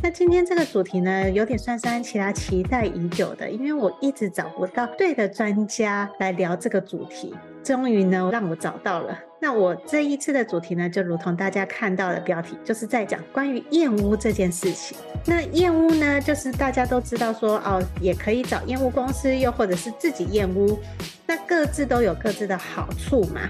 [0.00, 9.18] 那今天这个主题呢，有点算是安琪拉期待已久的，因为我一直找不到对的专家来聊这个主题，终于呢让我找到了。
[9.40, 14.96] 那我这一次的主题呢，就如同大家看到的标题，就是在讲关于验屋这件事情。
[15.26, 20.78] 那验屋呢，就是大家都知道说哦，也可以找验屋公司，又或者是自己验屋，
[21.26, 23.40] 那各自都有各自的好处嘛。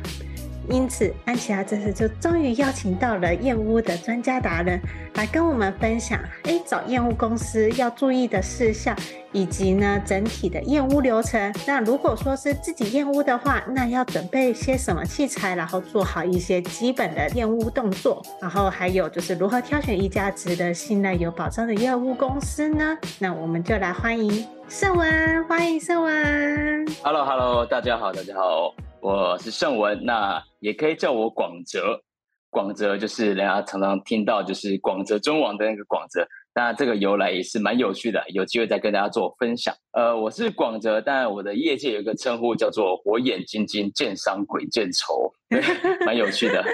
[0.70, 4.80] 因此，安琪拉这次就终于邀请到了燕屋的专家达人
[5.14, 8.96] 来跟我们分享，诶，找燕屋公司要注意的事项，
[9.33, 11.52] 以及呢整体的燕屋流程。
[11.66, 22.96] 那如果说是自己燕屋的话，那要准备些什么器材，然后做好一些基本的燕屋动作，然后还有就是如何挑选一家值得信赖、有保障的燕屋公司呢？
[23.19, 26.86] 那我们就来欢迎胜文，欢迎胜文。
[27.02, 28.74] Hello，Hello，hello, 大家好，大家好。
[29.00, 32.02] 我是盛文，那也可以叫我广泽。
[32.50, 36.27] 广泽就是人家常常听到，就是广泽中网的那个广泽。
[36.55, 39.72] 那这个由来也是蛮有趣的，有机会再跟大家做分享。
[39.92, 45.62] 呃，我是广泽，但我的业界有一个称呼叫做“火眼金睛，见商鬼见愁”， 对，
[46.05, 46.64] 蛮有趣的。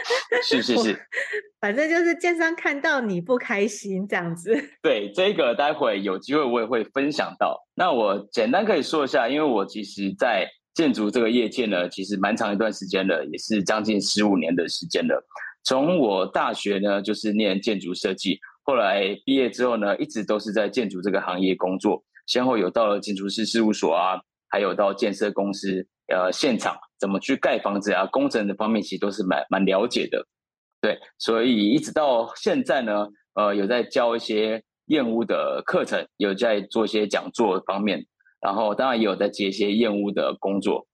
[0.42, 0.98] 是是是，
[1.60, 4.56] 反正就是建商看到你不开心这样子。
[4.80, 7.60] 对，这个待会有机会我也会分享到。
[7.74, 15.24] 那我简单可以说一下，因为我其实，在建筑这个业界呢，其实蛮长一段时间了，也是将近十五年的时间了。
[15.62, 30.26] 从我大学呢，就是念建筑设计，后来毕业之后呢，一直都是在建筑这个行业工作，先后有到了建筑师事务所啊，还有到建设公司，呃，现场怎么去盖房子啊，工程的方面其实都是蛮蛮了解的。
[30.80, 38.04] 对，所以一直到现在呢，呃，有在教一些验屋的课程，有在做一些讲座方面。
[38.44, 40.86] 然后当然也有在接一些燕屋的工作，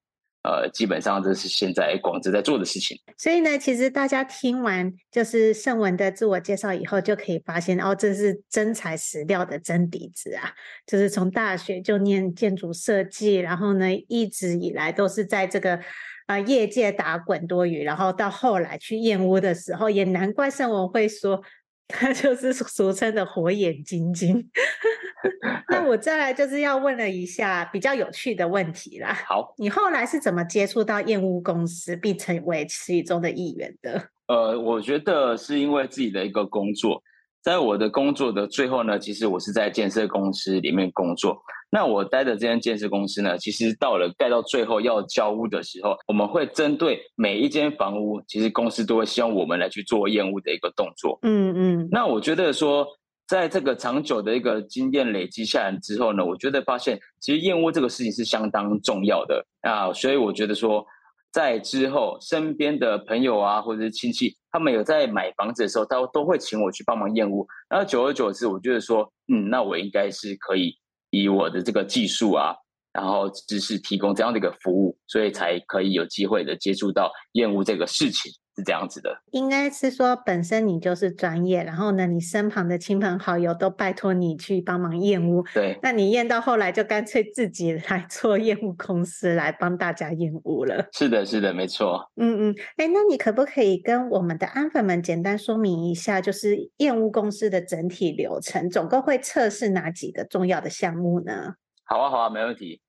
[0.45, 2.97] 呃，基本上这是现在广泽在做的事情。
[3.19, 10.53] 所以呢，其实大家听完就是胜文的自我介绍以后，就可以发现哦，这是真材实料的真底子啊！
[10.87, 15.81] 就是从大学就念建筑设计，然后呢，一直以来都是在这个
[16.27, 21.43] 啊、业界打滚多余，然后到后来去燕屋的时候，也难怪胜文会说。
[21.91, 24.51] 他就是俗称的火眼金睛。
[25.69, 29.13] 那我再来就是要问了一下比较有趣的问题啦。
[29.27, 34.09] 好，你后来是怎么接触到燕屋公司，并成为其中的一员的？
[34.27, 37.03] 呃，我觉得是因为自己的一个工作。
[37.43, 41.43] 在我的工作的最后呢，其实我是在建设公司里面工作。
[41.71, 51.19] 那我待的这间建设公司呢，其实到了盖到最后要交屋的时候，我们会针对每一间房屋，其实公司都会希望我们来去做验屋的一个动作。
[51.23, 51.89] 嗯嗯。
[51.91, 52.87] 那我觉得说，
[53.29, 60.85] 在这个长久的一个经验累积下来之后呢，我觉得发现其实验屋这个事情是相当重要的啊，所以我觉得说。
[61.33, 67.47] 在之后，身边的朋友啊，或者是亲戚，他们有在买房子的时候，他都会请我去帮忙验屋。
[67.69, 70.75] 然后久而久之，我觉得说，嗯，那我应该是可以
[71.11, 72.55] 以我的这个技术啊，
[72.93, 78.33] 然后知识提供这样的一个服务，所以才可以有机会的接触到厌恶这个事情。
[78.61, 85.43] 是这样子的，应该是说本身你就是专业，然后呢，你身旁的亲朋好友都拜托你去帮忙验屋。
[85.55, 90.87] 对，那你验到后来就干脆自己来 做验屋公司来帮大家验屋了。
[90.93, 92.07] 是的，是的，没错。
[92.17, 101.55] 嗯嗯，哎，那你可不可以跟我们的安粉们简单说明一下，就是验屋公司的整体流程，总共会测试哪几个重要的项目呢？
[101.85, 102.81] 好啊，好啊，没问题。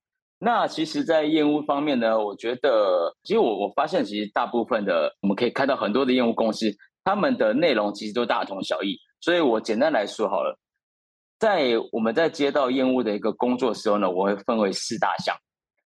[0.43, 6.65] 那其实，在验屋方面呢，我觉得，其实我我发现，其实大部分的，我们可以看到很多的验屋公司，
[7.03, 8.97] 他们的内容其实都大同小异。
[9.19, 10.57] 所以我简单来说好了，
[11.37, 15.37] 在我们在接到验屋的一个工作的时候呢，我会分为四大项。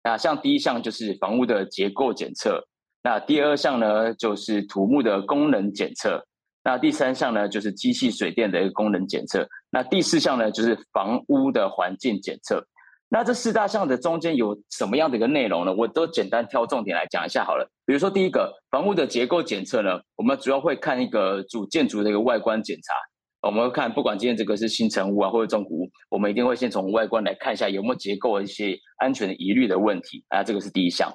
[0.03, 2.59] 那像第一项就是房屋的结构检测，
[3.03, 6.25] 那第二项呢就是土木的功能检测，
[6.65, 12.67] 那第三项呢就是机器水电的一个功能检测，那第四项呢就是房屋的环境检测。
[13.11, 15.75] 那这四大项的中间有什么样的一个内容呢？
[15.75, 17.67] 我都简单挑重点来讲一下好了。
[17.87, 22.93] 比如说第一个，房屋的结构检测呢，我们主要会看一个主建筑的一个外观检查。
[23.41, 31.11] 我们会看，不管今天这个是新成屋啊，或者中古屋，我们一定会先从外观来看一下有没有结构一些安全的疑虑的问题啊，这个是第一项。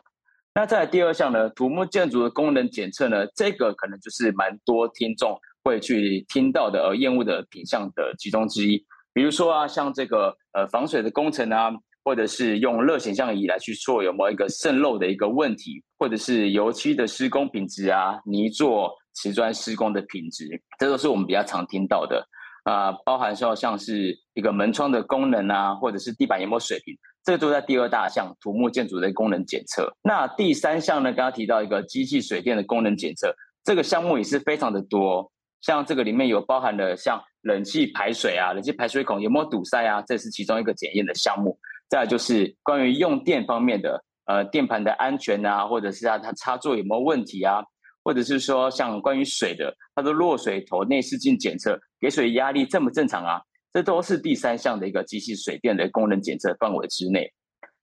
[0.55, 8.83] 那再来第二项呢，土木建筑的功能检测呢，这个可能就是蛮多听众会去听到的呃厌恶的品项的其中之一。
[9.13, 11.71] 比如说啊，像这个呃防水的工程啊，
[12.04, 22.27] 或者是用热显像仪来去做有没有一个渗漏的一个问题，或者是油漆的施工品质啊，泥作、瓷砖施工的品质，这都是我们比较常听到的
[22.63, 29.95] 啊、包含说像是一个门窗的功能啊，或者是地板有没有水平，这个都在第二大项土木建筑的功能检测。
[30.01, 35.31] 那第三项呢，刚刚提到一个机器水电的功能检测，这个项目也是非常的多，
[35.62, 37.21] 像这个里面有包含了像。
[37.43, 40.01] 冷气排水啊，冷气排水孔有没有堵塞啊？
[40.01, 41.57] 这是其中一个检验的项目。
[41.89, 47.61] 再就是关于用电方面的，呃，电盘的安全啊，或者是啊，它插座有没有问题啊？
[48.03, 53.39] 或者是说像关于水的，它的落水头内视镜检测，给水压力正不正常啊？
[53.71, 57.31] 这都是第三项的一个机器水电的功能检测范围之内。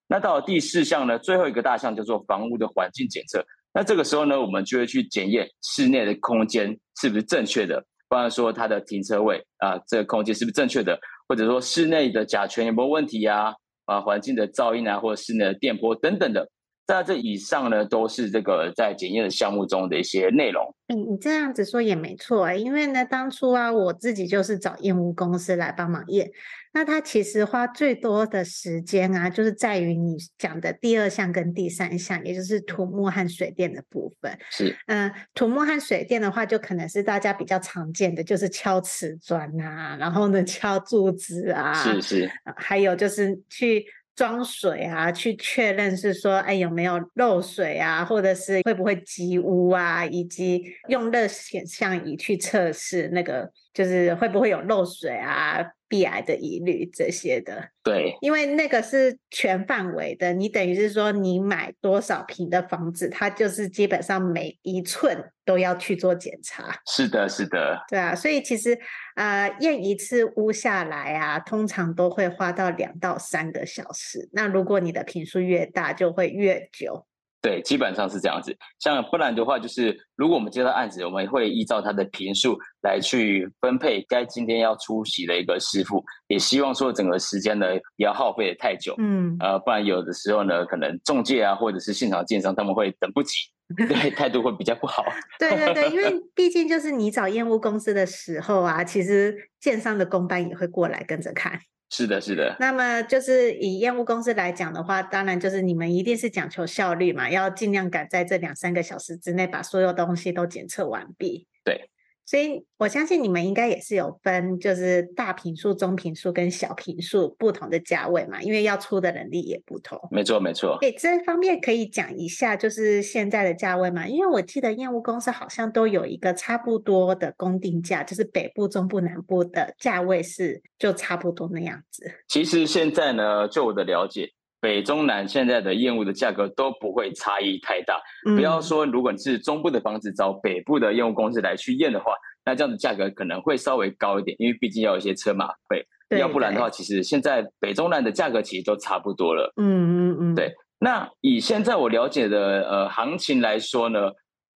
[0.08, 3.44] 那到了第四项呢，最后一个大项叫做房屋的环境检测。
[3.72, 7.84] 那这个时候呢，我们就会去检验室内的空间是不是正确的。
[8.10, 10.98] 不然说它的停车位啊，这个空间是不是正确的？
[11.28, 13.54] 或者说室内的甲醛有没有问题呀？
[13.86, 16.48] 啊，环境的噪音啊，或者室内的电波等等的。
[16.86, 20.74] 在这以上呢，都是这个在检验的项目中的一些内容。
[20.88, 26.28] 你，你这样子说也没错，因为呢，当初啊，我自己就是找验屋公司来帮忙验。
[26.72, 34.38] 那他其实花最多的时间啊，就是在于你讲的第二项跟第三项，也就是土木和水电的部分。
[34.50, 43.84] 是，嗯、呃，土木和水电的话，就可能是大家比较常见的，就是敲瓷砖啊，然后呢，敲柱子啊，是是，还有就是去。
[44.20, 55.64] 装水啊，去确认是说，哎，有没有漏水啊，或者是会不会积污啊，以及用热显像仪去测试那个，就是会不会有漏水啊。
[55.90, 66.72] 壁癌的疑虑这些的，对，因为那个是全范围的，你等于是说你买多少平的房子，它就是基本上每一寸都要去做检查。
[66.86, 68.78] 是的，是的，对啊，所以其实
[69.20, 74.30] 呃验一次屋下来啊，通常都会花到两到三个小时。
[74.32, 77.04] 那如果你的坪数越大，就会越久。
[77.42, 78.56] 对，基本上是这样子。
[78.78, 88.94] 像不然的话，就是如果我们接到案子，我们会依照他的坪数来去分配该今天要出席的一个师傅，也希望说整个时间呢不要耗费的太久。
[88.98, 93.38] 嗯，呃，不然有的时候呢，可能中介啊或者是现场建商他们会等不及，
[93.76, 95.04] 对，态度会比较不好。
[95.38, 101.58] 对对对，因为 毕竟就是你找验屋公司的时候啊，其实建商的公班也会过来跟着看。
[101.88, 102.56] 是的，是的。
[102.60, 111.46] 那么就是以验屋公司来讲的话，当然就是你们一定是讲求效率嘛，要尽量赶在这两三个小时之内把所有东西都检测完毕。
[111.64, 111.90] 对。
[112.30, 119.98] 所以我相信你们应该也是有分，就是大平数、中平数跟小平数不同的价位嘛，因为要出的能力也不同。
[120.12, 120.78] 没错，没错。
[120.80, 132.08] 对，这方面可以讲一下，就是现在的价位嘛，因为我记得燕屋公司好像都有一个差不多的公定价，就是北部、中部、南部的价位是就差不多那样子。
[132.28, 134.30] 其实现在呢，就我的了解。
[134.60, 142.12] 北中南现在的验屋的价格都不会差异太大，嗯、不要说如果你是中部的房子找北部的验屋公司来去验的话，
[142.44, 145.84] 那这样的价格可能会稍微高一点，因为毕竟要有一些车马费。
[146.18, 149.52] 要不然的话，其实现在北中南的价格其实都差不多了。
[149.56, 150.52] 嗯嗯嗯，对。
[150.78, 154.10] 那以现在我了解的呃行情来说呢，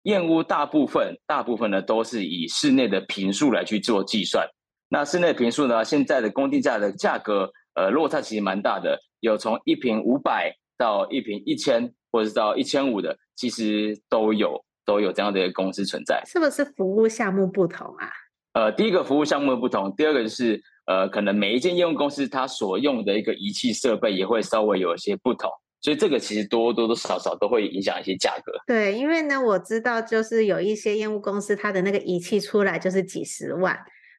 [0.04, 4.49] 燕屋大部分大部分呢都是以室内的平数来去做计算。
[4.88, 8.99] 那室内平数呢，现在的工地价的价格呃落差其实蛮大的。
[9.23, 16.21] 有从一瓶五百到一瓶一千，或者是到一千五的，其实都有都有这样的一个公司存在。
[16.26, 18.11] 是不是服务项目不同啊？
[18.55, 25.49] 呃，第一个服务项目的不同，第二个就是呃，可能每一间验屋公司它所用的一个仪器设备也会稍微有一些不同，
[25.81, 28.52] 所以这个其实多多多少少都会影响一些价格。
[28.67, 33.79] 对，因为呢，我知道就是有一些验屋公司它的那个仪器出来就是几十万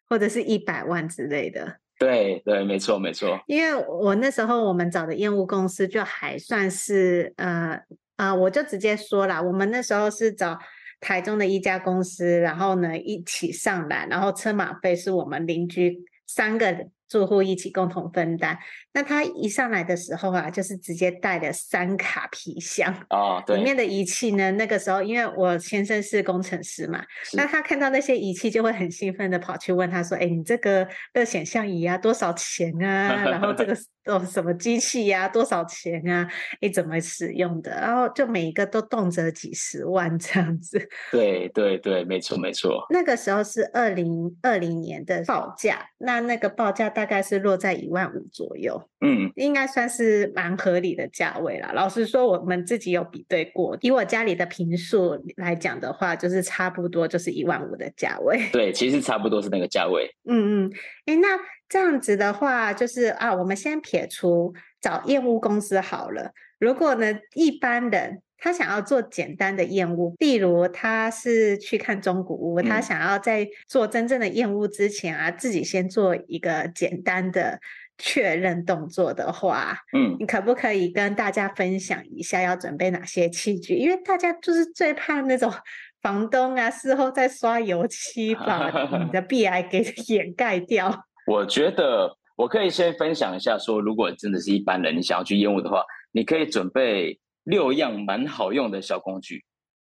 [0.09, 1.79] 或者是一百万之类的。
[2.05, 3.39] 对对，没错没错。
[3.47, 7.79] 因为我那时候我们找的业务公司就还算是呃
[8.17, 10.57] 呃，我就直接说了，我们那时候是找
[10.99, 16.91] 台中的一家公司，然后呢一起上来，然后车马费是我们邻居三个人。
[17.13, 18.57] 住户一起共同分担。
[18.93, 27.03] 那他一上来的时候啊，就是直接带了三卡皮箱哦，对，里面的仪器呢，那个时候因为我先生是工程师嘛，
[27.33, 33.25] 那他看到那些仪器就会很兴奋的跑去问他说：“哎，你这个热显像仪啊，多少钱啊？
[33.25, 36.27] 然后这个都什么机器呀、啊，多少钱啊？
[36.61, 37.71] 你怎么使用的？
[37.71, 40.89] 然后就每一个都动辄几十万这样子。
[41.11, 42.85] 对对对，没错没错。
[42.89, 48.89] 那个时候是二零二零年的报价，那那个报价大概是落在一万五左右。
[49.05, 51.71] 嗯，应该算是蛮合理的价位啦。
[51.73, 58.49] 老实说，我们自己有比对过，以我家里的平数来讲的话，就是差不多就是一万五的价位。
[58.51, 60.09] 对，其实差不多是那个价位。
[60.25, 60.71] 嗯嗯，
[61.07, 61.27] 诶，那
[61.73, 66.31] 这样子的话，就是啊，我们先撇除找验屋公司好了。
[66.59, 77.59] 如果呢，一般人他想要做简单的验屋，例如他是去看中古屋，嗯、他想要在做真正的验屋之前啊，自己先做一个简单的
[77.97, 83.73] 确认动作的话，嗯，你可不可以跟大家分享一下要准备哪些器具？
[83.73, 85.51] 因为大家就是最怕那种。
[86.03, 88.69] 房东啊，事后再刷油漆把
[89.01, 91.05] 你的 壁癌给掩盖掉。
[91.25, 99.43] 我觉得我可以先分享一下，说如果真的是一般人，你想要去烟雾的话，你可以准备六样蛮好用的小工具。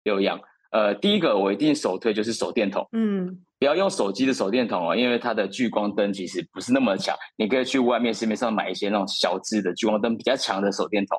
[0.05, 0.41] 六样，
[0.71, 3.27] 呃，第一个我一定首推就是手电筒，嗯，
[3.59, 7.17] 不要用手机的手电筒哦，因为它的聚光灯其实不是那么强。
[7.37, 11.19] 你可以去外面市面上买一些那种小支的聚光灯比较强的手电筒。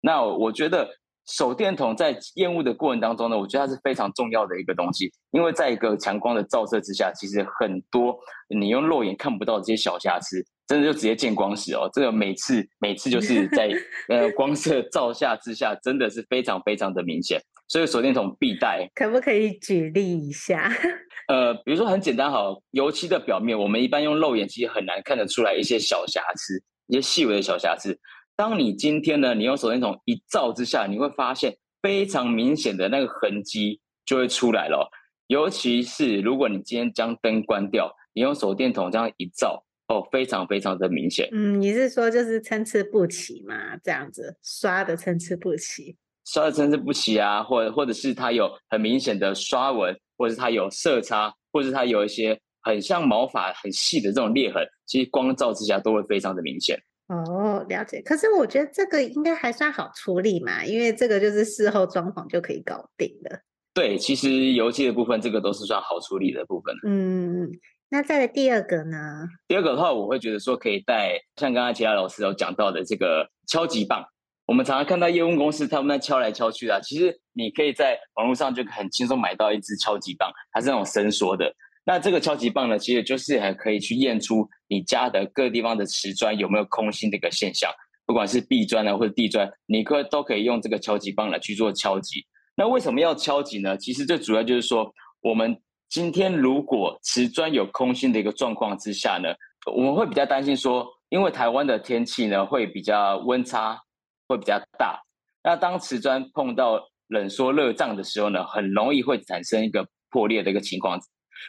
[0.00, 0.88] 那我觉得。
[1.28, 8.18] 手电筒在验物的过程当中呢，我觉得它是非常重要的一个东西，因为在一个强光的照射之下，其实很多
[8.48, 11.88] 你用肉眼看不到这些小瑕疵，真的就直接见光死哦。
[11.92, 13.70] 这个每次每次就是在
[14.08, 18.88] 呃光色照下之下，真的是非常非常的明显，所以手电筒必带。
[18.94, 20.72] 可不可以举例一下？
[21.28, 27.98] 呃，比如说很简单，哈，油漆的表面，我们一般用肉眼其实很难看得出来一些小瑕疵，一些细微的小瑕疵。
[28.38, 34.88] 当你今天呢，你用手电筒一照之下，你会发现非常明显的那个痕迹就会出来了。
[35.26, 41.28] 尤其是如果你今天将灯关掉，你用手电筒这样一照，哦，非常非常的明显。
[41.32, 43.76] 嗯，你是说就是参差不齐嘛？
[43.82, 56.80] 这样子刷的参差不齐，刷的参差不齐啊，或者或者是它有很明显的刷纹，或者是它有色差，或者是它有一些很像毛发很细的这种裂痕，其实光照之下都会非常的明显。
[57.08, 58.00] 哦，了解。
[58.02, 63.40] 可是我觉得这个应该还算好处理嘛，因为这个就是事后装潢就可以搞定了。
[63.74, 66.74] 对，其实油漆的部分，这个都是算好处理的部分。
[66.86, 67.48] 嗯，
[67.88, 69.26] 那再来第二个呢？
[69.46, 74.04] 第二个的话，我会觉得说可以带像刚刚其他老师有讲到的这个敲击棒。
[74.46, 81.54] 我们常常看到业务公司他们在敲来敲去的，其实你可以在网络上就很轻松买到一支敲击棒，它是那种伸缩的。
[81.90, 87.72] 那这个敲击棒呢，其实就是还可以去验出你家的各地方的瓷砖有没有空心的一个现象，
[88.04, 92.26] 不管是壁砖呢或者地砖，你可都可以用这个敲击棒来去做敲击。
[92.54, 93.74] 那为什么要敲击呢？
[93.78, 94.92] 其实最主要就是说，
[95.22, 99.30] 我们今天如果瓷砖有空心的一个状况之下呢，
[99.74, 103.80] 我们会比较担心说，因为台湾的天气呢会比较温差
[104.28, 105.00] 会比较大，
[105.42, 111.00] 那当瓷砖碰到冷缩热胀的时候呢，很容易会产生一个破裂的一个情况。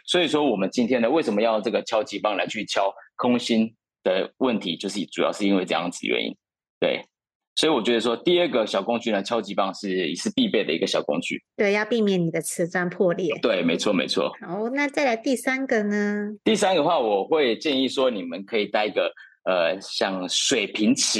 [0.05, 6.35] 所以说，我们今天呢，为什么要这个敲击棒来去敲空心的问题，就是主要是因为这样子原因。
[6.79, 7.05] 对，
[7.55, 11.43] 所以我觉得说，第二个小工具呢，敲击棒是也是必备的一个小工具。
[11.57, 13.37] 对，要避免你的瓷砖破裂。
[13.41, 14.31] 对，没错没错。
[14.41, 16.29] 好，那再来第三个呢？
[16.43, 19.11] 第三个的话，我会建议说，你们可以带一个
[19.43, 21.19] 呃，像水平尺，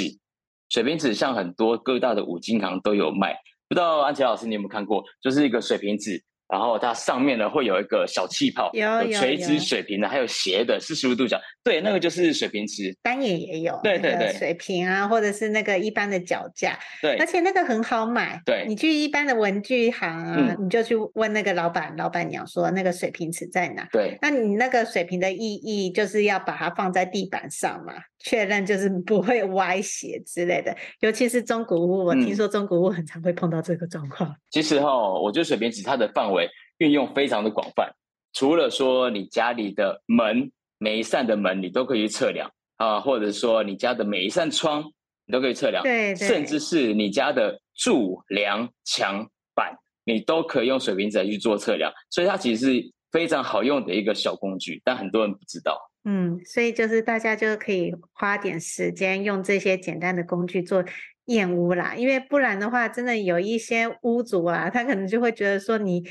[0.70, 3.36] 水平尺像很多各大的五金行都有卖。
[3.68, 5.04] 不知道安琪老师你有没有看过？
[5.20, 6.22] 就是一个水平尺。
[6.50, 12.94] 然后它上面呢会有一个小气泡，有，垂直水平的，还有斜的四十五度角，对，那个就是水平尺。
[13.02, 23.88] 单眼也有，对对对，水平啊，或者是那个一般的脚架，对，而且那个很好买，对，你去一般的文具行啊，嗯、你就去问那个老板、老板娘说那个水平尺在哪？
[23.92, 27.94] 对，那你那个水平的意义就是要把它放在地板上嘛。
[28.20, 34.30] 确认就是 不会歪斜之类的，尤其是中古屋，我听说中古屋很常会碰到这个状况。
[34.30, 36.48] 嗯、其实哈，我觉得水平尺它的范围
[36.78, 37.90] 运用非常的广泛，
[38.32, 44.84] 除了说你家里的门每一扇的门你都可以去测量啊，或者说你家的每一扇窗
[45.26, 55.89] 你都可以测量，对，对，甚至是你家的柱梁墙板你都可以用水平尺来去做测量，所以它其实是非常好用的一个小工具，但很多人不知道。
[56.04, 60.82] 嗯，所以就是大家就可以花点时间用这些简单的工具做
[61.26, 66.02] 燕屋啦，因为不然的话，真的有一些屋主啊，他可能就会觉得说，你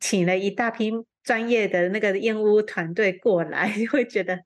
[0.00, 0.90] 请了一大批
[1.22, 4.38] 专业的那个燕屋团队过来，就会觉得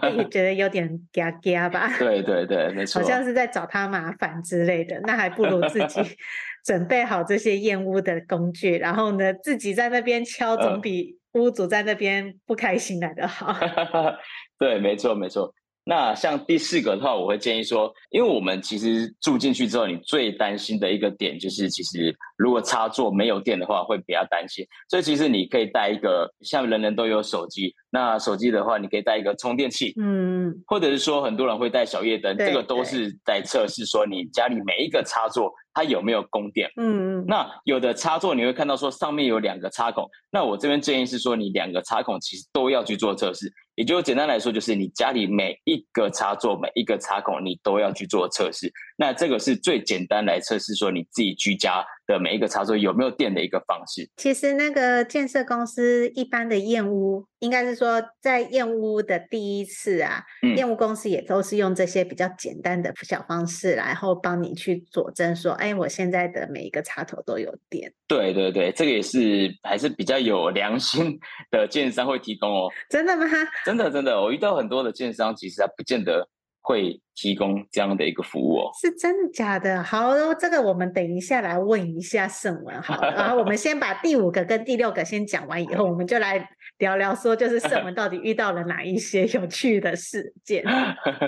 [0.00, 1.92] 会觉得有点嘎嘎吧？
[2.00, 6.00] 对对对，没错，好像是在找他麻烦之类的，那还不如自己
[6.64, 11.18] 准备好这些验屋的工具，然后呢，自己在那边敲，总比。
[11.34, 13.54] 屋主在那边不开心来的好，
[14.58, 15.52] 对，没错没错。
[15.86, 24.66] 那像第四个的话，我会建议说，因为我们其实住进去之后，你最担心的一个点就是，其实如果插座没有电的话，会比较担心。
[24.88, 36.70] 所以其实你可以带一个，像人人都有手机，那手机的话，你可以带一个充电器，嗯，或者是说很多人会带小夜灯，这个都是在测试说你家里每一个插座它有没有供电。
[36.76, 37.24] 嗯嗯。
[37.26, 43.52] 那有的插座你会看到说上面有两个插孔，那我这边建议是说你两个插孔其实都要去做测试。
[43.74, 48.72] 也就简单来说，就是你家里每一个插座、每一个插孔，你都要去做测试。
[48.96, 54.08] 那这个是最简单来测试说你自己居家的每一个插座有没有电的一个方式。
[54.16, 67.92] 其实那个建设公司一般的验屋，应该是说在验屋的第一次啊，嗯、验屋公司也都是用这些比较简单的小方式，然后帮你去佐证说，哎，我现在的每一个插头都有电。
[68.06, 71.18] 对对对，这个也是还是比较有良心
[71.50, 72.70] 的建商会提供哦。
[72.90, 73.26] 真的吗？
[73.64, 76.28] 真的真的，我遇到很多的建商，其实他不见得
[76.64, 78.70] 会提供这样的一个服务哦。
[78.80, 79.82] 是真的假的？
[79.82, 83.12] 好，这个我们等一下来问一下圣文好了。
[83.12, 90.64] 然后我们先把第五个跟第六个先讲完以后，我们就来聊聊说，就是圣文到底遇到了哪一些有趣的事件。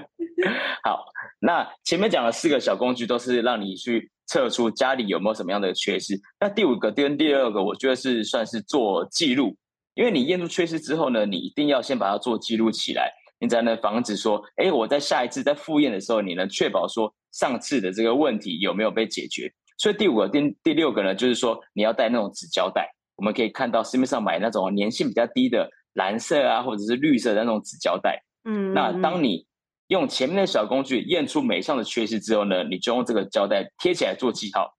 [0.82, 1.04] 好，
[1.40, 6.18] 那前面讲了四个小工具，都是让你去测出家里有没有什么样的缺失。
[6.40, 9.54] 那第五个跟第二个，我觉得是算是做记录。
[9.94, 19.52] 因为你验出缺失之后呢，你一定要先把它做记录起来，你才能防止说，哎，我在下一次在复验的时候，你能确保说上次的这个问题有没有被解决。
[19.78, 22.88] 所以第五个、第第六个呢，就是说你要带那种纸胶带。
[23.16, 28.22] 我们可以看到市面上买那种粘性比较低的蓝色啊，或者是绿色的那种纸胶带。
[28.44, 29.46] 嗯，那当你
[29.88, 34.74] 用前面的小工具验出每项的缺失之后呢，你就用这个胶带贴起来做记号。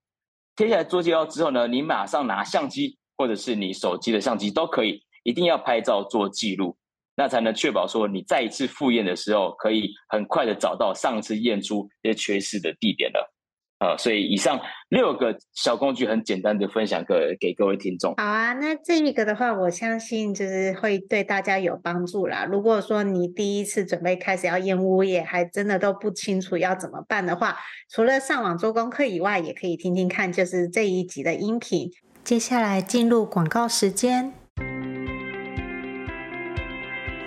[0.56, 5.02] 贴起来做记号之后呢，你马上拿相机或者是你手机的相机都可以。
[5.24, 6.74] 一定要拍照做记录，
[7.18, 13.34] 那才能确保说你再一次复验的时候，可以很快的找到上次验出这些缺失的地点了。
[13.80, 18.14] 呃，所以以上六个小工具很简单的分享给给各位听众。
[18.16, 22.44] 好啊，那这一个的话，我相信就是会对大家有帮助啦。
[22.44, 27.56] 如果说你第一次准备开始要验屋，也还真的都不清楚要怎么办的话，
[27.88, 31.90] 除了上网做功课以外，也可以听听看，就是这一集的音频。
[32.22, 34.37] 接下来进入广告时间。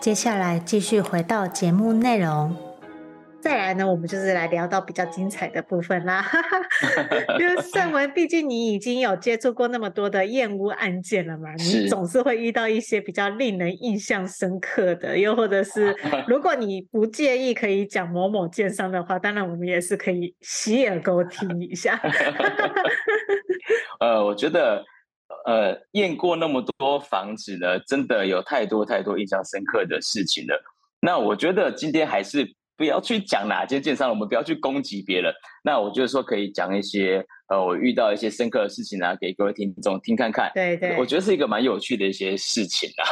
[0.00, 2.56] 接下来继续回到节目内容。
[3.40, 6.24] 再来呢，我们就是来聊到比较精彩的部分啦。
[7.38, 15.94] 因为上文，毕竟你已经有接触过那么多的验屋案件了嘛，你总是会遇到一些比较令人印象深刻的，又或者是
[16.26, 22.00] 如果你不介意可以讲某某建商的话，当然我们也是可以洗耳恭听一下。
[24.00, 24.84] 呃，我觉得
[25.48, 30.62] 呃验过那么多房子呢，真的有太多太多印象深刻的事情了。
[31.00, 32.54] 那我觉得今天还是。
[32.78, 35.34] 不要去讲哪间建商，我们不要去攻击别人。
[35.64, 40.48] 那我就是说，可以讲一些呃，我遇到一些深刻的事情啊，给各位听众听看看。
[40.54, 43.02] 对对，我觉得是一个蛮有趣的一些事情啊。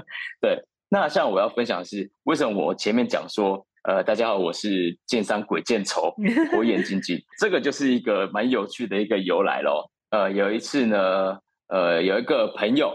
[0.40, 6.10] 对，那像我要分享的是，为什么我前面讲说，呃，大家好，我是建商鬼见愁，
[6.50, 9.90] 火眼金睛，这个就是一个蛮有趣的一个由来咯。
[10.08, 11.36] 呃，有一次呢，
[11.72, 12.92] 呃，有一个朋友。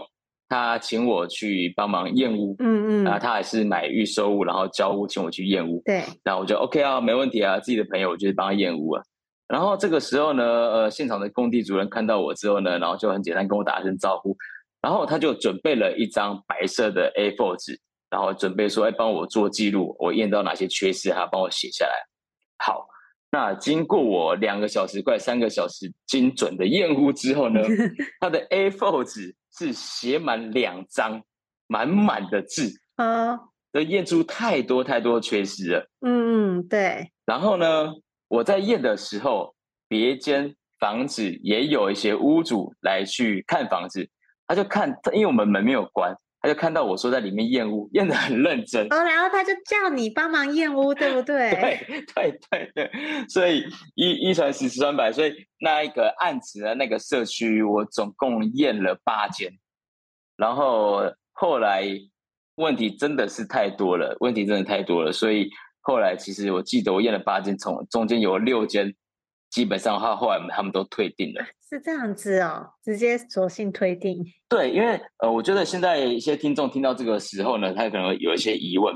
[0.50, 9.02] 他请我去帮忙验屋，嗯嗯，啊，他还是买预售屋，然后交屋，请我去验屋，对，然后我就 OK 啊，没问题啊，自己的朋友，我就帮他验屋啊。
[9.46, 14.34] 然后这个时候呢，呃，现场的工地主任看到我之后呢，然后就很简单跟我打声招呼，
[14.80, 21.92] 然后他就准备了一张白色的 A4 纸，然后准备说，哎，帮我做记录，我验到哪些缺失，他帮我写下来。
[22.64, 22.87] 好，
[23.30, 27.60] 那经过我两个小时快三个小时精准的验屋之后呢，
[28.20, 29.34] 他的 A4 纸。
[29.50, 31.20] 是写满两张
[31.66, 33.36] 满满的字啊，
[33.72, 35.88] 都验出太多太多缺失了。
[36.00, 37.10] 嗯嗯，对。
[37.26, 37.92] 然后呢，
[38.28, 39.52] 我在验的时候，
[39.88, 44.08] 别间房子也有一些屋主来去看房子，
[44.46, 46.14] 他就看，因为我们门没有关，
[46.48, 48.86] 他就看到我说在里面验屋，验的很认真。
[48.86, 51.50] 哦，然后他就叫你帮忙验屋，对不对？
[51.50, 52.90] 对 对对对，
[53.28, 59.52] 所以一一传十，十传百，所以那一个案子的那个社区，我总共验了八间，
[60.36, 61.86] 然后后来
[62.54, 65.50] 问题真的是太多了，问题真的太多了，所以
[65.82, 68.94] 后来其实我记得我验了八间，从中间有六间，
[69.50, 71.44] 基本上他后来他们都退订了。
[71.68, 74.24] 是这样子哦，直接索性退订。
[74.48, 78.94] 对，因为呃，我觉得现在一些听众听到这个时候呢，他可能有一些疑问。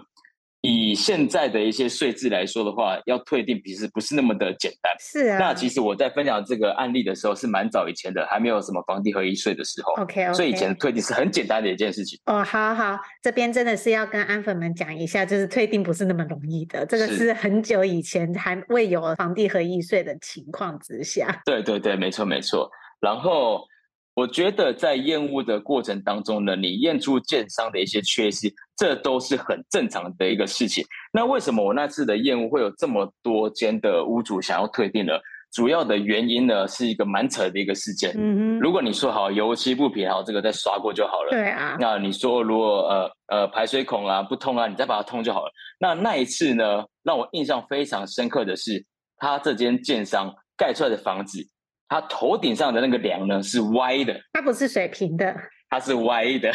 [0.62, 4.92] 以现在的一些税制来说的话，要退订其实不是那么的简单。
[5.00, 5.38] 是啊。
[5.38, 9.92] 那其实我在分享这个案例的时候是蛮早以前的，还没有什么房地合一税的时候。
[9.94, 10.34] OK OK。
[10.34, 12.18] 所以以前的退订是很简单的一件事情。
[12.26, 16.86] 哦，好好，这边真的是要跟安粉们讲一下，就是退订不是那么容易的。
[16.86, 21.42] 这个是很久以前还未有房地合一税的情况之下。
[21.44, 22.70] 对对对，没错没错。
[23.00, 23.66] 然后。
[24.14, 30.84] 我觉得在验屋的过程当中呢，你验出建商的一些缺失，这都是很正常的一个事情。
[31.12, 35.12] 那为什么我那次的验屋会有这么多间的屋主想要退订呢？
[35.54, 38.14] 主要的原因呢，是一个蛮扯的一个事件。
[38.16, 41.30] 嗯哼，如果你说好油漆不平，好这个再刷过就好了。
[41.30, 41.76] 对啊。
[41.78, 45.52] 那你说如果呃呃排水孔啊不通啊，你再把它通就好了。
[45.78, 48.82] 那那一次呢，让我印象非常深刻的是，
[49.18, 51.46] 他这间建商盖出来的房子。
[51.92, 55.36] 它头顶上的那个梁呢是歪的，它不是水平的，
[55.68, 56.50] 它是歪的。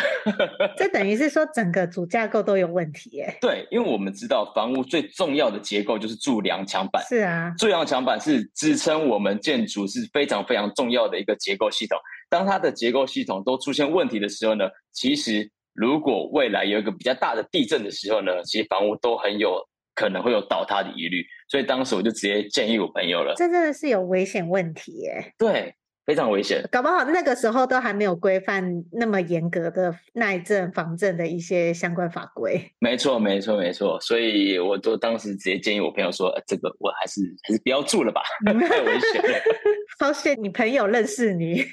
[0.75, 3.37] 这等于是说整个主架构都有问题耶。
[3.39, 7.03] 对，因为我们知道房屋最重要的结构就是柱梁墙板。
[7.07, 11.99] 是啊，柱梁墙板是支撑我们建筑是非常非常重要的一个结构系统。
[12.31, 19.61] 当它的结构系统都出现问题的时候呢，其实如果未来有一个比较大的地震的时候呢，其实房屋都很有
[19.93, 21.23] 可能会有倒塌的疑虑。
[21.47, 25.33] 所以当时我就直接建议我朋友了，这真的是有危险问题耶。
[25.37, 25.73] 对，
[26.05, 26.61] 非常危险。
[26.71, 32.61] 搞不好那个时候都还没有规范那么严格的耐震、防震的一些相关法规。
[32.79, 33.99] 没错，没错，没错。
[34.01, 39.39] 所以我都当时直接建议我朋友说：“这个我还是还是不要住了吧， 太危险了。
[39.99, 41.63] ”好险你朋友认识你。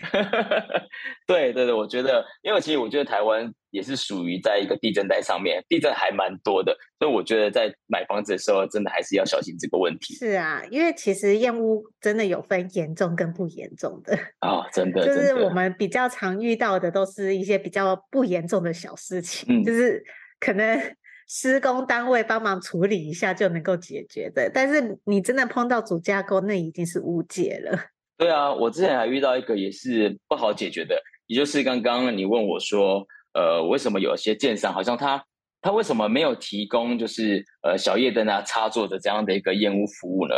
[1.27, 3.53] 对对对，我觉得，因为其实我觉得台湾。
[3.75, 10.15] 也是属于在一个地震带上面，地震还蛮多的，所以我觉得在买房子的时候，真的还是要小心这个问题。
[10.15, 20.01] 是啊，因为其实燕屋真的有分严重跟不严重的啊、哦，真的，就是我们比较常遇到的都是一些比较不严重的小事情，嗯、就是
[20.39, 20.81] 可能
[21.27, 27.77] 施工单位帮忙处理一下就能够解决的，但是你真的碰到主架构，那已经是无解了。
[28.17, 33.05] 对啊，我之前还遇到一个也是不好解决的，也就是刚刚你问我说。
[33.35, 35.23] 呃，为什么有些建商好像他
[35.61, 40.35] 他为什么没有提供就是呃小夜灯啊插座的这样的一个验屋服务呢？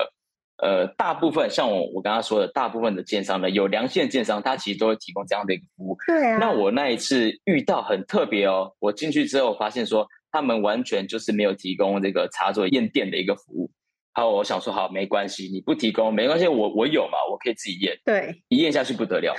[0.62, 5.94] 呃，大部分像我我刚刚说的，大部分的建商呢，有良性的建商，他其实都会提供这样的一个服务。
[6.06, 6.38] 对啊。
[6.38, 13.70] 那我那一次遇到很特别哦，我进去之后发现说，他们完全就是没有提供这个插座验电的一个服务。
[14.16, 17.94] 好，我想说好，没关系，你不提供没关系，我我有嘛，我可以自己验。
[18.02, 19.36] 对，一验下去不得了，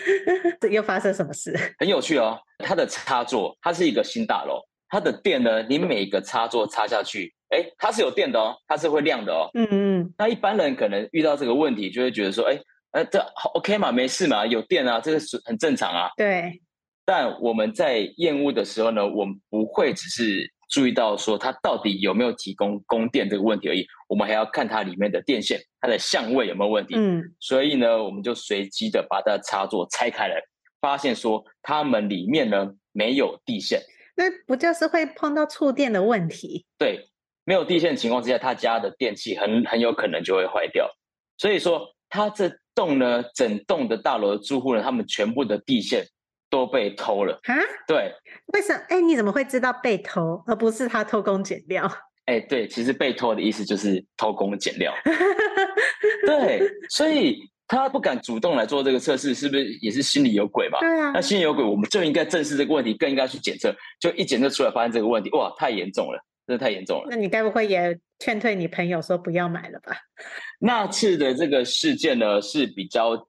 [0.70, 1.56] 又发生什么事？
[1.80, 9.48] 很有趣哦，它的插座，它是一个新大楼，它的电呢，你每个插座插下去，哎，它是有电的哦，它是会亮的哦。
[9.54, 10.14] 嗯嗯。
[10.18, 16.10] 那一般人可能遇到这个问题，就会觉得说，哎，呃，这好 OK 嘛，没事嘛，有电啊，这个是很正常啊。
[16.18, 16.60] 对。
[17.06, 20.52] 但我们在验屋的时候呢，我们不会只是。
[20.70, 26.94] 注意到说它到底有没有提供供电这个问题而已，我们还要看它里面的电线，它的相位有没有问题。
[26.96, 30.40] 嗯，所以呢，我们就随机的把它的插座拆开来，
[30.80, 33.82] 发现说它们里面呢没有地线。
[34.16, 36.64] 那不就是会碰到触电的问题？
[36.78, 37.08] 对，
[37.44, 40.88] 没有地线的情况之下，他家的电器很很有可能就会坏掉。
[41.36, 46.04] 所以说，他这栋呢，整栋的大楼的住户呢，他们全部的地线。
[46.50, 47.54] 都被偷了啊？
[47.86, 48.12] 对，
[48.52, 48.82] 为什么？
[48.88, 51.90] 哎，你怎么会知道被偷，而不是他偷工减料？
[52.26, 54.92] 哎，对，其实被偷的意思就是偷工减料。
[56.26, 56.60] 对，
[56.90, 60.78] 所以他不敢主动来做这个测试，是不是也是心里有鬼吧？
[60.80, 61.12] 对啊。
[61.14, 63.74] 那心里有鬼，我们就应该正视这个问题，更应该去检测。
[64.00, 67.06] 就一检测出来，发现这个问题，哇，太严重了，真的太严重了。
[67.08, 69.96] 那你该不会也劝退你朋友说不要买了吧？
[70.58, 73.28] 那次的这个事件呢，是比较。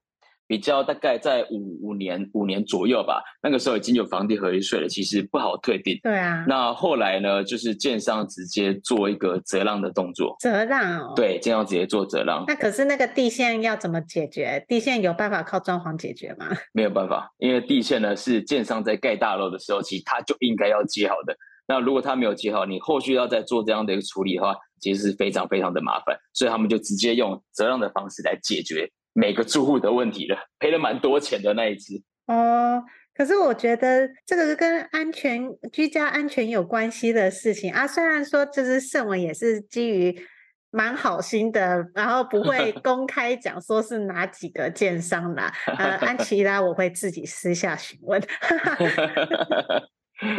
[0.52, 5.98] 比较大概在五五年五年左右吧，那个时候已经有房地合一税了，其实不好退定。
[6.02, 6.44] 对啊。
[6.46, 10.36] 那后来呢，就是建商直接做一个折让的动作。
[10.40, 11.14] 折让哦。
[11.16, 12.44] 对，建商直接做折让。
[12.46, 14.62] 那可是那个地线要怎么解决？
[14.68, 16.46] 地线有办法靠装潢解决吗？
[16.74, 21.34] 没有办法，因为地线呢是建商在盖大楼的时候，其实他就应该要接好的。
[21.66, 26.14] 那如果他没有接好，你后续要再做这样的一个处理的话，其实是非常非常的麻烦。
[26.34, 28.86] 所以他们就直接用折让的方式来解决。
[29.12, 32.02] 每个住户的问题了，赔了蛮多钱的那一只。
[32.26, 32.82] 哦，
[33.14, 37.86] 可是我觉得这个是跟安全、居家安全有关系的事情啊。
[37.86, 40.26] 虽然说就是盛文也是基于
[40.70, 45.52] 蛮好心的，然后不会 公开讲说是哪几个建商啦。
[45.66, 48.22] 呃，安琪拉我会自己私下询问。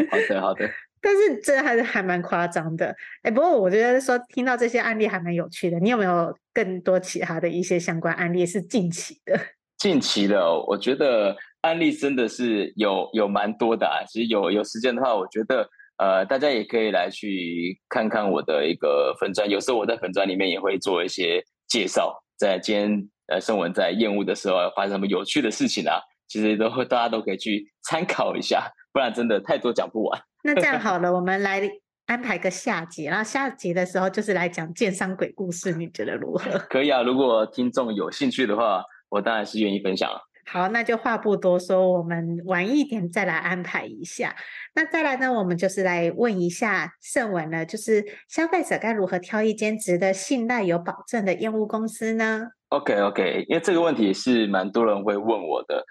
[0.10, 0.70] 好的，好的。
[1.04, 5.78] 但是这还是还蛮夸张的，哎，不过我觉得说听到这些案例还蛮有趣的。
[5.82, 9.38] 你有没有更多其他的一些相关案例是近期的？
[9.78, 14.00] 近期的，我觉得案例真的是有有蛮多的啊。
[14.08, 19.50] 其实有有时间的话，我觉得呃，大家也可以来去看看我的一个粉专。
[19.50, 30.22] 有时候我在粉专里面也会做一些介绍，在今天呃胜文在厌恶的时候发生什么有趣的事情啊，其实都会大家都可以去参考一下，不然真的太多讲不完。
[30.44, 31.62] 那这样好了，我们来
[32.06, 36.60] 安排个下集，然后下集的时候就是来讲建商鬼故事，你觉得如何？
[36.70, 40.10] 可以啊，如果听众有兴趣的话，我当然是愿意分享。
[40.46, 44.36] 好，那就话不多说，我们晚一点再来安排一下。
[44.76, 55.86] 那再来呢，我们就是来问一下盛文了，就是消费者该如何挑一间值得信赖、有保证的验屋公司呢？OK OK，因为这个问题是蛮多人会问我的。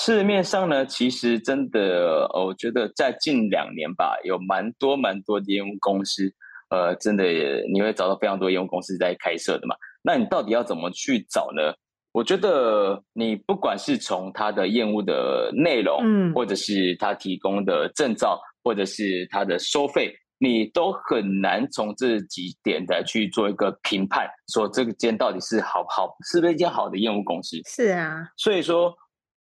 [0.00, 6.32] 市面上呢，其实真的，我觉得在近两年吧，有蛮多蛮多的验屋公司，
[6.70, 7.24] 呃，真的
[7.72, 9.74] 你会找到非常多烟雾公司在开设的嘛。
[10.00, 11.74] 那你到底要怎么去找呢？
[12.12, 27.60] 我觉得你不管是从他的验屋的内容，嗯，或者是他提供的证照，或者是他的收费，你都很难从这几点来去做一个评判，说这个间到底是好不好，是不是一间好的验屋公司？
[27.66, 28.94] 是啊，所以说。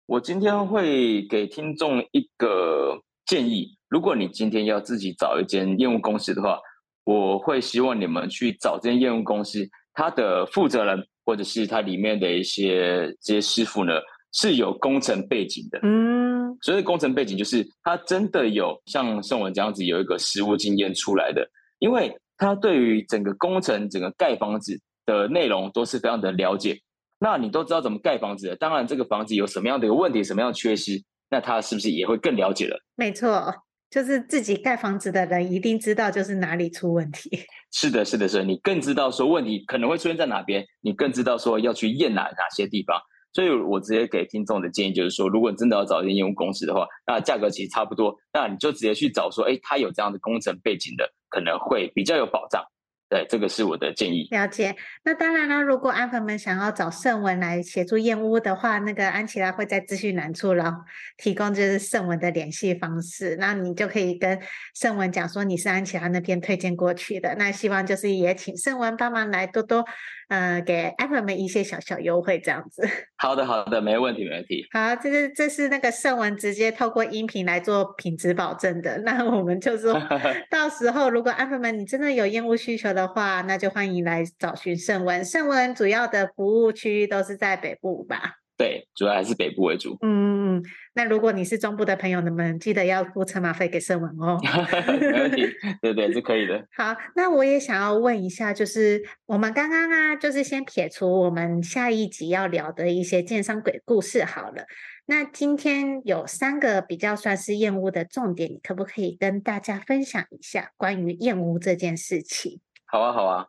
[0.08, 6.58] 我今天会给听众一个建议：如果你今天要自己找一间业务公司的话，
[7.04, 14.00] 我会希望你们去找这间业务公司，它的负责人或者是它里面的一些这些师傅呢，
[14.32, 15.78] 是有工程背景的。
[15.82, 21.46] 嗯，所以工程背景就是他真的有像宋文这样子有一个实务经验出来的，
[21.80, 26.80] 因为他对于整个工程、整个盖房子的内容都是非常的了解。
[27.18, 32.78] 那你都知道怎么盖房子了，当然这个房子有什么样的一个问题，什么样的缺失，那他是不是也会更了解了？
[32.94, 33.52] 没错，
[33.90, 37.30] 就是自己盖房子的人一定知道，就是哪里出问题。
[37.72, 43.00] 是的，是的，是的，你更知道说问题可能会出现在哪边，你更知道说要去验哪哪些地方。
[43.34, 52.64] 所以我直接给听众的建议就是说，如果你真的要找一间验屋公司的话，那价格其实差不多，那你就直接去找说，哎，他有这样的工程背景的，可能会比较有保障。
[53.08, 54.28] 对，这个是我的建议。
[54.30, 54.76] 了解。
[55.02, 60.82] 那当然啦，如果安粉们想要找圣文来协助燕屋的话，那个安琪拉会在资讯栏处然后
[61.16, 64.38] 提供就是圣文的联系方式，那你就可以跟
[64.74, 67.34] 圣文讲说你是安琪拉那边推荐过去的。
[67.36, 69.84] 那希望就是也请圣文帮忙来多多
[70.28, 72.86] 呃给 Apple 们一些小小优惠这样子。
[73.16, 74.66] 好的，好的，没问题，没问题。
[74.72, 78.98] 好，这是这是那个圣文直接透过音频来做品质保证的。
[78.98, 80.00] 那我们就说
[80.50, 85.24] 到时候如果 Apple 们你真的有烟雾需求的话，那就欢迎来找寻圣文。
[85.24, 88.34] 圣文主要的服务区域都是在北部吧？
[88.58, 89.96] 对，主要还是北部为主。
[90.02, 90.62] 嗯嗯，
[90.94, 94.36] 那如果你是中部的朋友们，记得要付车马费给圣文哦。
[95.00, 95.46] 没问题，
[95.80, 96.66] 对对是可以的。
[96.76, 104.64] 好，那我也想要问一下，就是我们刚刚啊，就是先撇除我们下一集要聊的一些建商鬼故事好了。
[105.06, 112.60] 那今天有三个比较算是验屋的重点，你可不可以跟大家分享一下关于验屋这件事情？
[112.84, 113.46] 好啊，好啊，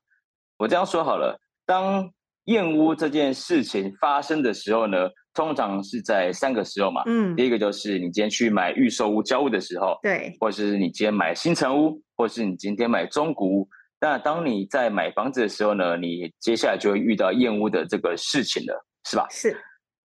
[0.59, 1.41] 我这样说好了。
[1.65, 2.11] 当
[2.49, 7.01] 验屋这件事情发生的时候呢，通常是在三个时候嘛。
[7.07, 13.69] 嗯，第一个就是你今天去买预售屋交屋的时候，对，或者是你今天买新城屋，或是你今天买中古屋。
[13.99, 19.27] 那当你在买房子的时候呢，你接下来就会遇到燕屋的这个事情了，是吧？
[19.29, 19.57] 是。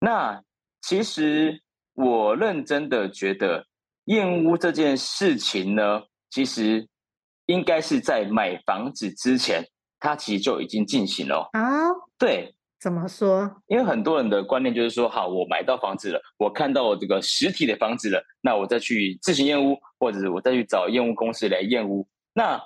[0.00, 0.42] 那
[0.82, 1.60] 其实
[1.94, 3.66] 我认真的觉得，
[4.06, 6.88] 燕屋这件事情呢，其实。
[7.48, 9.64] 应该是在买房子之前，
[9.98, 11.88] 它其实就已经进行了啊。
[12.18, 13.62] 对，怎么说？
[13.66, 22.06] 因为很多人的观念就是说，好，我买到房子了，我看到这个实体的房子了，那我再去自行验屋，或者是我再去找验屋公司来验屋。
[22.34, 22.60] 那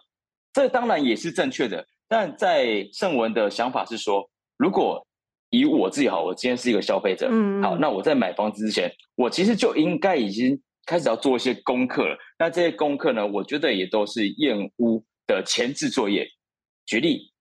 [0.53, 5.07] 这当然也是正确的，但在圣文的想法是说，如果
[5.51, 10.61] 以我自己好，我今天是一个消费者，嗯，好，那我在买房子之前，我其实就应该已经。
[10.85, 16.27] 开始要做一些功课了，那这些功课呢，我觉得也都是验屋的前置作业。
[16.87, 17.32] 举例，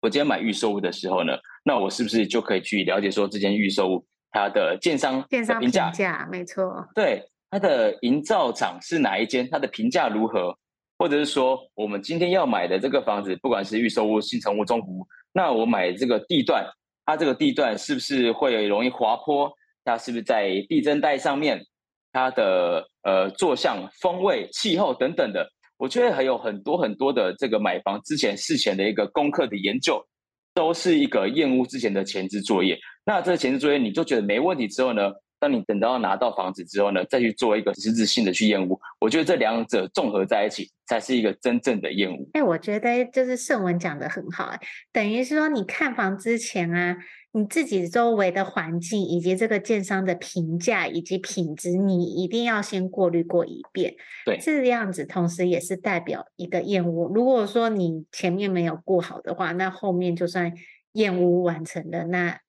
[0.00, 1.32] 我今天买预售屋的时候呢，
[1.64, 5.26] 那我是不是就可以去了解说，这间预售屋它的建商的？
[5.28, 6.86] 建商评价，没错。
[6.94, 9.48] 对，它的营造厂是哪一间？
[9.50, 10.56] 它的评价如何？
[10.98, 16.64] 或者是说，我们今天要买的这个房子，不管是预售屋、新城屋、中古屋，那我买这个地段，
[17.04, 19.50] 它这个地段是不是会容易滑坡？
[19.84, 21.64] 它是不是在地震带上面？
[22.12, 30.04] 它的呃坐向、风味、气候等等的，我觉得还有很多很多的这个买房之前事前的一个功课的研究，
[30.52, 32.78] 都是一个验屋之前的前置作业。
[33.06, 42.28] 那这个前置作业你就觉得没问题之后呢，当你等到拿到房子之后呢，再去做一个实质性的去验屋，我觉得这两者综合在一起才是一个真正的验屋。
[42.34, 44.60] 哎，我觉得就是圣文讲的很好，哎，
[44.92, 46.96] 等于是说你看房之前啊。
[47.32, 53.94] 你自己周围的环境，以及这个建商的评价以及品质，你一定要先过滤过一遍。
[54.24, 57.06] 对，这样子，同时也是代表一个验屋。
[57.12, 60.52] 如果说你前面没有过好的话，那后面就算
[60.92, 62.40] 验屋完成了，那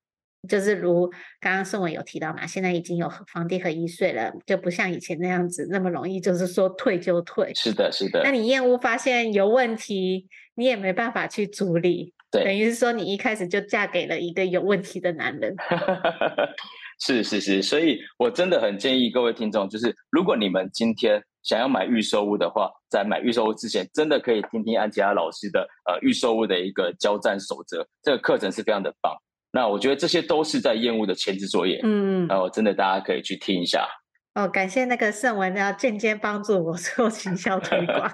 [0.47, 1.09] 就是如
[1.41, 7.51] 刚刚圣文有提到嘛，现在已经有房地合一税了，就不像以前那样子那么容易，就是说退就退。
[7.53, 8.21] 是的，是的。
[8.23, 12.13] 那你验屋发现有问题，你也没办法去处理。
[12.31, 15.55] 对，等于是说你一开始就嫁给了一个有问题的男人。
[17.01, 29.15] 是是是，所以我真的很建议各位听众，就是如果你们今天想要买预售屋的话，在买预售屋之前，真的可以听听安吉拉老师的呃预售屋的一个交战守则，这个课程是非常的棒。
[29.51, 33.87] 那我觉得这些都是在厌恶的前置作业，嗯，然后真的大家可以去听一下。
[34.35, 38.11] 哦，感谢那个圣文要间接帮助我做行销推广。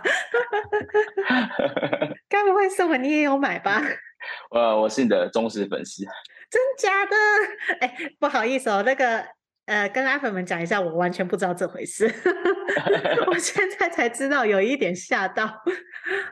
[2.30, 3.82] 该不会圣文你也有买吧？
[4.52, 6.04] 呃，我是你的忠实粉丝。
[6.50, 7.16] 真假的？
[7.82, 9.26] 哎，不好意思哦，那个。
[9.68, 12.06] 呃，跟阿粉们讲一下，我完全不知道这回事，
[13.26, 15.44] 我现在才知道，有一点吓到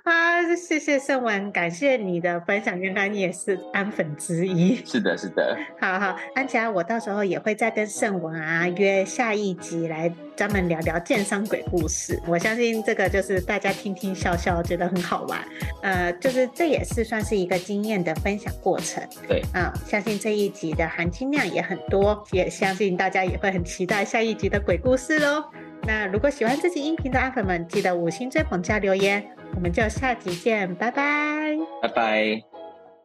[0.04, 0.56] 啊！
[0.56, 4.76] 谢谢圣文，感谢你的分享，原来你也是安粉之一。
[4.86, 5.58] 是的，是的。
[5.82, 12.22] 好好，安琪拉，我到时候也会再跟圣文啊约下一集来专门聊聊建商鬼故事。
[12.28, 15.40] 我相信这个就是大家听听笑笑，觉得很好玩。
[15.82, 19.04] 呃，就是这也是算是一个经验的分享过程。
[19.28, 23.24] 对，啊，相信这一集的含金量也很多，也相信大家。
[23.24, 25.46] 也会很期待下一集的鬼故事喽。
[25.84, 32.44] 那如果喜欢这集音频的阿粉们，记得五星追捧加留言，我们就下集见，拜拜，拜拜。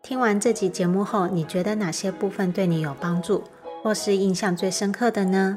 [0.02, 3.44] 听完这集节目后，你觉得哪些部分对你有帮助，
[3.84, 5.56] 或是印象最深刻的呢？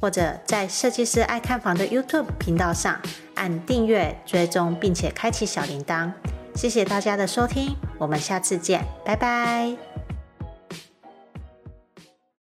[0.00, 3.00] 或者在设计师爱看房的 YouTube 频道上
[3.34, 6.10] 按订阅追踪，并且开启小铃铛。
[6.54, 9.93] 谢谢大家的收听，我们下次见，拜拜。